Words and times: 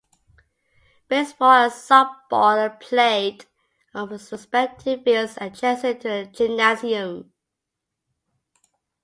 Baseball 1.09 1.65
and 1.65 1.71
softball 1.71 2.57
are 2.57 2.71
played 2.71 3.45
on 3.93 4.09
the 4.09 4.17
respective 4.31 5.03
fields 5.03 5.37
adjacent 5.39 6.01
to 6.01 6.09
the 6.09 6.25
gymnasium. 6.25 7.31